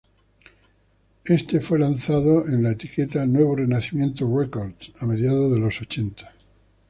Este 1.25 1.59
fue 1.61 1.77
lanzado 1.77 2.47
en 2.47 2.63
la 2.63 2.71
etiqueta 2.71 3.23
"Nuevo 3.27 3.57
Renacimiento 3.57 4.27
Records" 4.35 4.91
a 4.99 5.05
mediados 5.05 5.53
de 5.53 5.59
los 5.59 5.79
ochenta. 5.79 6.33